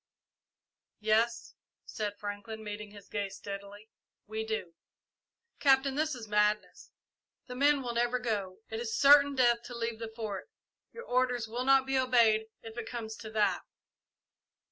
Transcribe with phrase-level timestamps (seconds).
[1.01, 1.53] "Yes,"
[1.85, 3.87] said Franklin, meeting his gaze steadily,
[4.25, 4.73] "we do."
[5.59, 6.89] "Captain, this is madness.
[7.45, 8.61] The men will never go.
[8.71, 10.49] It is certain death to leave the Fort.
[10.91, 13.61] Your orders will not be obeyed, if it comes to that."